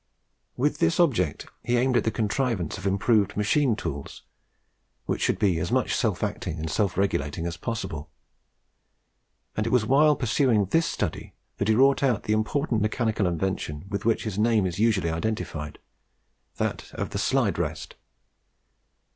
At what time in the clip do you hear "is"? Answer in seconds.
14.65-14.79